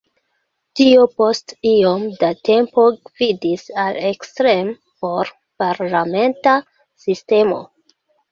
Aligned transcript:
Tio 0.77 1.01
post 1.21 1.51
iom 1.71 2.05
da 2.23 2.29
tempo 2.49 2.85
gvidis 3.09 3.67
al 3.83 3.99
ekstreme 4.13 4.73
por-parlamenta 5.05 6.57
sistemo. 7.05 7.63